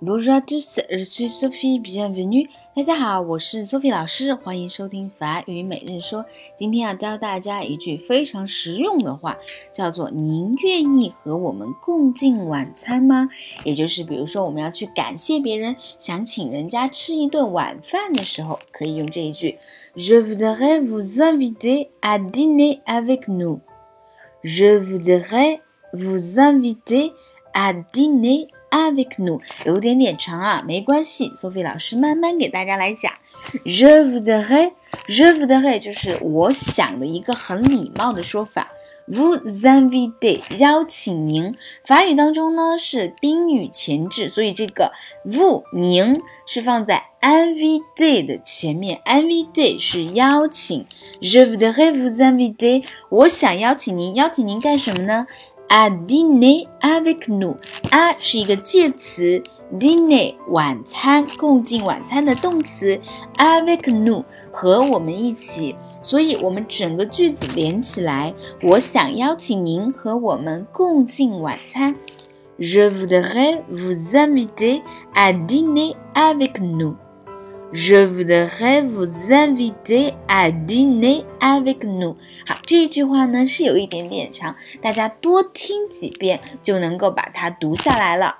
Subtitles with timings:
[0.00, 2.48] Bonjour à tous, je suis Sophie, bienvenue.
[2.76, 6.24] 大家好，我是 Sophie 老师，欢迎收听法语每日说。
[6.56, 9.36] 今天要教大家一句非常实用的话，
[9.74, 13.28] 叫做“您愿意和我们共进晚餐吗？”
[13.66, 19.58] 也就是比如说我们要去感谢别人，想请人家吃一顿晚饭的时候，可以用这一句
[19.96, 23.58] ：“Je voudrais vous inviter à dîner avec nous.”
[24.44, 25.58] Je voudrais
[25.92, 27.14] vous inviter
[27.52, 28.46] à dîner.
[28.70, 33.12] Avec nous 有点点长啊，没关系，Sophie 老师慢慢给大家来讲。
[33.64, 38.68] Je voudrais，je voudrais 就是我想的一个很礼貌的说法。
[39.10, 44.92] Vous inviter 邀请您，法语当中呢是宾语前置，所以这个
[45.24, 50.84] vous 您是放在 inviter 的前面，inviter 是邀请。
[51.22, 55.26] Je voudrais vous inviter，我想邀请您，邀请您干什么呢
[55.68, 57.56] ？À dîner avec nous，
[57.90, 59.42] 啊是一个介词
[59.78, 62.98] ，dîner 晚餐，共进晚餐的动词
[63.36, 71.94] ，avec nous 和我们一起，所以我们整个句子连起来，我想邀请您和我们共进晚餐。
[72.58, 74.82] Je voudrais vous inviter
[75.14, 76.96] à dîner avec nous。
[77.72, 82.16] Je voudrais vous inviter à dîner avec nous。
[82.46, 88.36] 好，这一句话呢是有一点点长，大家多听几遍就能够把它读下来了。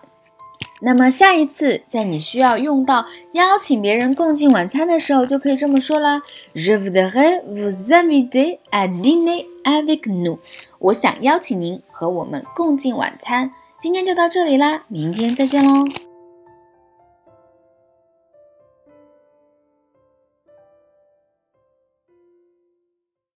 [0.81, 6.23] 那么下一次在你需要用到邀请别人共进晚餐的时候，就可以这么说了
[6.55, 10.39] ：Je voudrais vous inviter à dîner avec nous。
[10.79, 13.53] 我想邀请您和我们共进晚餐。
[13.81, 16.08] 今天就到这里啦，明天再见喽。